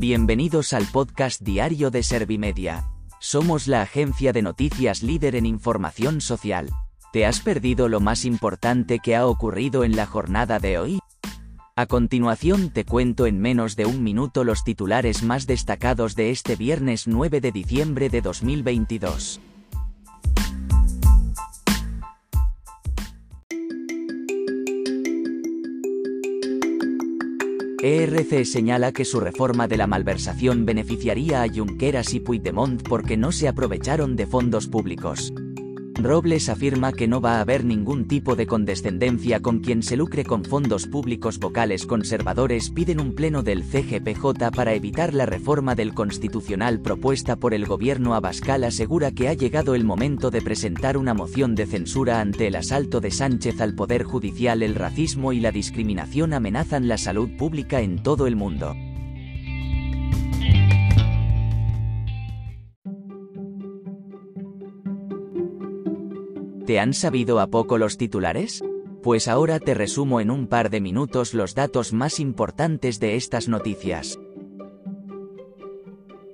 Bienvenidos 0.00 0.74
al 0.74 0.86
podcast 0.86 1.42
diario 1.42 1.90
de 1.90 2.04
Servimedia. 2.04 2.84
Somos 3.18 3.66
la 3.66 3.82
agencia 3.82 4.32
de 4.32 4.42
noticias 4.42 5.02
líder 5.02 5.34
en 5.34 5.44
información 5.44 6.20
social. 6.20 6.70
¿Te 7.12 7.26
has 7.26 7.40
perdido 7.40 7.88
lo 7.88 7.98
más 7.98 8.24
importante 8.24 9.00
que 9.00 9.16
ha 9.16 9.26
ocurrido 9.26 9.82
en 9.82 9.96
la 9.96 10.06
jornada 10.06 10.60
de 10.60 10.78
hoy? 10.78 11.00
A 11.74 11.86
continuación 11.86 12.70
te 12.70 12.84
cuento 12.84 13.26
en 13.26 13.40
menos 13.40 13.74
de 13.74 13.86
un 13.86 14.04
minuto 14.04 14.44
los 14.44 14.62
titulares 14.62 15.24
más 15.24 15.48
destacados 15.48 16.14
de 16.14 16.30
este 16.30 16.54
viernes 16.54 17.08
9 17.08 17.40
de 17.40 17.50
diciembre 17.50 18.08
de 18.08 18.20
2022. 18.20 19.40
ERC 27.80 28.44
señala 28.44 28.90
que 28.90 29.04
su 29.04 29.20
reforma 29.20 29.68
de 29.68 29.76
la 29.76 29.86
malversación 29.86 30.66
beneficiaría 30.66 31.42
a 31.42 31.48
Junqueras 31.48 32.12
y 32.12 32.18
Puigdemont 32.18 32.82
porque 32.82 33.16
no 33.16 33.30
se 33.30 33.46
aprovecharon 33.46 34.16
de 34.16 34.26
fondos 34.26 34.66
públicos. 34.66 35.32
Robles 36.00 36.48
afirma 36.48 36.92
que 36.92 37.08
no 37.08 37.20
va 37.20 37.38
a 37.38 37.40
haber 37.40 37.64
ningún 37.64 38.06
tipo 38.06 38.36
de 38.36 38.46
condescendencia 38.46 39.40
con 39.40 39.58
quien 39.58 39.82
se 39.82 39.96
lucre 39.96 40.24
con 40.24 40.44
fondos 40.44 40.86
públicos 40.86 41.40
vocales 41.40 41.86
conservadores 41.86 42.70
piden 42.70 43.00
un 43.00 43.14
pleno 43.14 43.42
del 43.42 43.64
CGPJ 43.64 44.52
para 44.54 44.74
evitar 44.74 45.12
la 45.12 45.26
reforma 45.26 45.74
del 45.74 45.94
constitucional 45.94 46.80
propuesta 46.80 47.34
por 47.34 47.52
el 47.52 47.66
gobierno 47.66 48.14
Abascal 48.14 48.62
asegura 48.62 49.10
que 49.10 49.28
ha 49.28 49.34
llegado 49.34 49.74
el 49.74 49.84
momento 49.84 50.30
de 50.30 50.40
presentar 50.40 50.96
una 50.96 51.14
moción 51.14 51.56
de 51.56 51.66
censura 51.66 52.20
ante 52.20 52.46
el 52.46 52.54
asalto 52.54 53.00
de 53.00 53.10
Sánchez 53.10 53.60
al 53.60 53.74
Poder 53.74 54.04
Judicial 54.04 54.62
el 54.62 54.76
racismo 54.76 55.32
y 55.32 55.40
la 55.40 55.50
discriminación 55.50 56.32
amenazan 56.32 56.86
la 56.86 56.98
salud 56.98 57.30
pública 57.36 57.80
en 57.80 58.02
todo 58.02 58.28
el 58.28 58.36
mundo. 58.36 58.74
¿Te 66.68 66.78
han 66.78 66.92
sabido 66.92 67.40
a 67.40 67.46
poco 67.46 67.78
los 67.78 67.96
titulares? 67.96 68.62
Pues 69.02 69.26
ahora 69.26 69.58
te 69.58 69.72
resumo 69.72 70.20
en 70.20 70.30
un 70.30 70.46
par 70.46 70.68
de 70.68 70.82
minutos 70.82 71.32
los 71.32 71.54
datos 71.54 71.94
más 71.94 72.20
importantes 72.20 73.00
de 73.00 73.16
estas 73.16 73.48
noticias. 73.48 74.18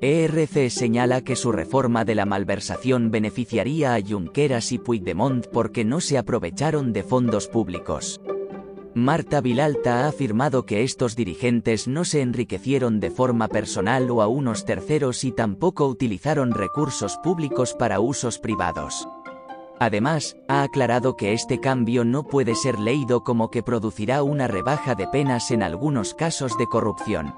ERC 0.00 0.70
señala 0.70 1.20
que 1.20 1.36
su 1.36 1.52
reforma 1.52 2.04
de 2.04 2.16
la 2.16 2.26
malversación 2.26 3.12
beneficiaría 3.12 3.94
a 3.94 4.00
Junqueras 4.02 4.72
y 4.72 4.78
Puigdemont 4.78 5.46
porque 5.52 5.84
no 5.84 6.00
se 6.00 6.18
aprovecharon 6.18 6.92
de 6.92 7.04
fondos 7.04 7.46
públicos. 7.46 8.20
Marta 8.92 9.40
Vilalta 9.40 10.04
ha 10.04 10.08
afirmado 10.08 10.66
que 10.66 10.82
estos 10.82 11.14
dirigentes 11.14 11.86
no 11.86 12.04
se 12.04 12.22
enriquecieron 12.22 12.98
de 12.98 13.12
forma 13.12 13.46
personal 13.46 14.10
o 14.10 14.20
a 14.20 14.26
unos 14.26 14.64
terceros 14.64 15.22
y 15.22 15.30
tampoco 15.30 15.86
utilizaron 15.86 16.50
recursos 16.50 17.18
públicos 17.22 17.72
para 17.78 18.00
usos 18.00 18.40
privados. 18.40 19.06
Además, 19.80 20.36
ha 20.48 20.62
aclarado 20.62 21.16
que 21.16 21.32
este 21.32 21.60
cambio 21.60 22.04
no 22.04 22.24
puede 22.24 22.54
ser 22.54 22.78
leído 22.78 23.24
como 23.24 23.50
que 23.50 23.62
producirá 23.62 24.22
una 24.22 24.46
rebaja 24.46 24.94
de 24.94 25.08
penas 25.08 25.50
en 25.50 25.62
algunos 25.62 26.14
casos 26.14 26.56
de 26.58 26.66
corrupción. 26.66 27.34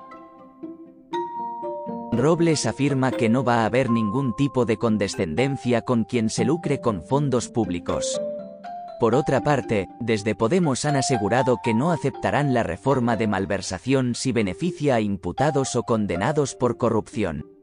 Robles 2.12 2.67
afirma 2.67 3.11
que 3.11 3.29
no 3.29 3.45
va 3.45 3.62
a 3.62 3.67
haber 3.67 3.91
ningún 3.91 4.34
tipo 4.34 4.64
de 4.64 4.77
condescendencia 4.79 5.83
con 5.83 6.05
quien 6.05 6.31
se 6.31 6.45
lucre 6.45 6.81
con 6.81 7.03
fondos 7.03 7.48
públicos. 7.48 8.20
Por 8.98 9.14
otra 9.14 9.42
parte, 9.42 9.89
desde 10.01 10.34
Podemos 10.34 10.87
han 10.87 10.97
asegurado 10.97 11.59
que 11.62 11.75
no 11.75 11.91
aceptarán 11.91 12.55
la 12.55 12.62
reforma 12.62 13.17
de 13.17 13.27
malversación 13.27 14.14
si 14.14 14.33
beneficia 14.33 14.95
a 14.95 15.01
imputados 15.01 15.77
o 15.77 15.83
condenados 15.83 16.55
por 16.55 16.79
corrupción. 16.79 17.56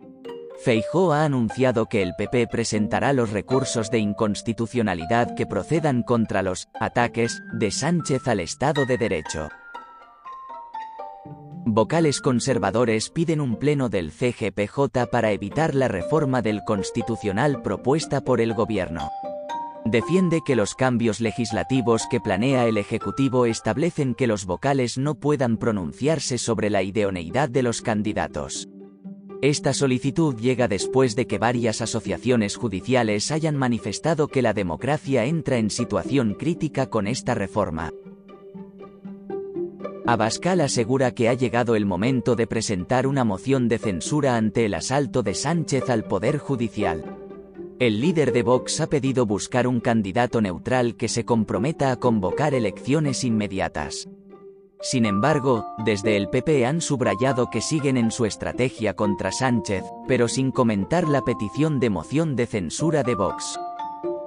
Feijó 0.63 1.11
ha 1.11 1.25
anunciado 1.25 1.87
que 1.87 2.01
el 2.01 2.15
PP 2.15 2.47
presentará 2.47 3.11
los 3.11 3.31
recursos 3.31 3.91
de 3.91 3.99
inconstitucionalidad 3.99 5.35
que 5.35 5.45
procedan 5.45 6.03
contra 6.03 6.41
los 6.41 6.69
ataques 6.79 7.41
de 7.51 7.69
Sánchez 7.69 8.29
al 8.29 8.39
Estado 8.39 8.85
de 8.85 8.97
Derecho. 8.97 9.49
Vocales 11.65 12.21
conservadores 12.21 13.09
piden 13.09 13.41
un 13.41 13.57
pleno 13.57 13.89
del 13.89 14.11
CGPJ 14.11 15.07
para 15.11 15.31
evitar 15.31 15.75
la 15.75 15.89
reforma 15.89 16.41
del 16.41 16.63
constitucional 16.63 17.61
propuesta 17.61 18.21
por 18.21 18.39
el 18.39 18.53
gobierno. 18.53 19.11
Defiende 19.83 20.39
que 20.45 20.55
los 20.55 20.75
cambios 20.75 21.19
legislativos 21.19 22.07
que 22.09 22.21
planea 22.21 22.67
el 22.67 22.77
Ejecutivo 22.77 23.47
establecen 23.47 24.15
que 24.15 24.27
los 24.27 24.45
vocales 24.45 24.97
no 24.97 25.15
puedan 25.15 25.57
pronunciarse 25.57 26.37
sobre 26.37 26.69
la 26.69 26.83
idoneidad 26.83 27.49
de 27.49 27.63
los 27.63 27.81
candidatos. 27.81 28.69
Esta 29.43 29.73
solicitud 29.73 30.37
llega 30.37 30.69
después 30.69 31.17
de 31.17 31.27
que 31.27 31.37
varias 31.37 31.81
asociaciones 31.81 32.55
judiciales 32.55 33.29
hayan 33.29 33.57
manifestado 33.57 34.29
que 34.29 34.41
la 34.41 34.53
democracia 34.53 35.25
entra 35.25 35.57
en 35.57 35.69
situación 35.69 36.35
crítica 36.35 36.89
con 36.89 37.07
esta 37.07 37.35
reforma. 37.35 37.91
Abascal 40.07 40.61
asegura 40.61 41.13
que 41.13 41.27
ha 41.27 41.33
llegado 41.33 41.75
el 41.75 41.85
momento 41.85 42.37
de 42.37 42.47
presentar 42.47 43.05
una 43.05 43.25
moción 43.25 43.67
de 43.67 43.79
censura 43.79 44.37
ante 44.37 44.63
el 44.63 44.75
asalto 44.75 45.23
de 45.23 45.33
Sánchez 45.33 45.89
al 45.89 46.05
Poder 46.05 46.37
Judicial. 46.37 47.17
El 47.79 47.99
líder 47.99 48.31
de 48.31 48.43
Vox 48.43 48.79
ha 48.79 48.87
pedido 48.87 49.25
buscar 49.25 49.67
un 49.67 49.81
candidato 49.81 50.39
neutral 50.39 50.95
que 50.95 51.09
se 51.09 51.25
comprometa 51.25 51.91
a 51.91 51.97
convocar 51.97 52.53
elecciones 52.53 53.25
inmediatas. 53.25 54.07
Sin 54.83 55.05
embargo, 55.05 55.65
desde 55.77 56.17
el 56.17 56.27
PP 56.27 56.65
han 56.65 56.81
subrayado 56.81 57.49
que 57.49 57.61
siguen 57.61 57.95
en 57.95 58.11
su 58.11 58.25
estrategia 58.25 58.93
contra 58.95 59.31
Sánchez, 59.31 59.85
pero 60.09 60.27
sin 60.27 60.51
comentar 60.51 61.07
la 61.07 61.21
petición 61.21 61.79
de 61.79 61.89
moción 61.89 62.35
de 62.35 62.47
censura 62.47 63.01
de 63.01 63.15
Vox. 63.15 63.57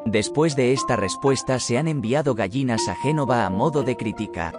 Después 0.06 0.56
de 0.56 0.72
esta 0.72 0.96
respuesta 0.96 1.60
se 1.60 1.76
han 1.76 1.88
enviado 1.88 2.34
gallinas 2.34 2.88
a 2.88 2.94
Génova 2.94 3.44
a 3.44 3.50
modo 3.50 3.82
de 3.82 3.98
crítica. 3.98 4.54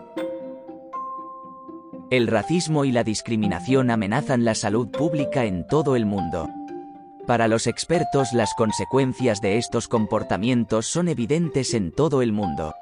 El 2.12 2.28
racismo 2.28 2.86
y 2.86 2.92
la 2.92 3.04
discriminación 3.04 3.90
amenazan 3.90 4.46
la 4.46 4.54
salud 4.54 4.90
pública 4.90 5.46
en 5.46 5.66
todo 5.66 5.96
el 5.96 6.06
mundo. 6.06 6.48
Para 7.26 7.48
los 7.48 7.66
expertos 7.66 8.34
las 8.34 8.54
consecuencias 8.54 9.42
de 9.42 9.58
estos 9.58 9.88
comportamientos 9.88 10.86
son 10.86 11.08
evidentes 11.08 11.74
en 11.74 11.92
todo 11.92 12.22
el 12.22 12.34
mundo. 12.34 12.76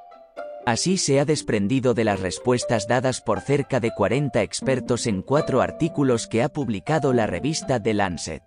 Así 0.66 0.98
se 0.98 1.20
ha 1.20 1.26
desprendido 1.26 1.94
de 1.94 2.04
las 2.04 2.20
respuestas 2.22 2.88
dadas 2.88 3.22
por 3.22 3.40
cerca 3.40 3.80
de 3.80 3.92
40 3.92 4.42
expertos 4.42 5.06
en 5.06 5.22
cuatro 5.22 5.62
artículos 5.62 6.26
que 6.26 6.42
ha 6.42 6.50
publicado 6.50 7.14
la 7.14 7.28
revista 7.28 7.82
The 7.82 7.94
Lancet. 7.94 8.42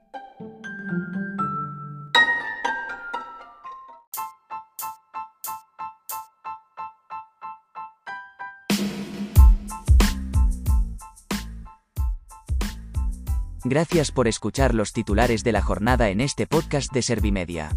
Gracias 13.62 14.10
por 14.10 14.26
escuchar 14.26 14.74
los 14.74 14.92
titulares 14.92 15.44
de 15.44 15.52
la 15.52 15.62
jornada 15.62 16.08
en 16.08 16.20
este 16.20 16.48
podcast 16.48 16.92
de 16.92 17.02
Servimedia. 17.02 17.76